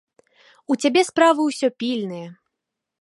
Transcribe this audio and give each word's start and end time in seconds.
У 0.71 0.77
цябе 0.85 1.01
справы 1.09 1.41
ўсё 1.49 1.67
пільныя. 1.85 2.27